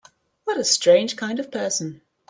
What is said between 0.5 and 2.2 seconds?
a strange kind of person!